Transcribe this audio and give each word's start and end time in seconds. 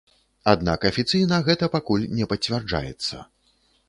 Аднак 0.51 0.85
афіцыйна 0.89 1.37
гэта 1.49 1.69
пакуль 1.75 2.07
не 2.21 2.25
пацвярджаецца. 2.31 3.21